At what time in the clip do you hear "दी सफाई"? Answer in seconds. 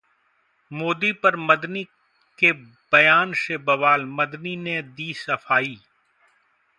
4.81-5.77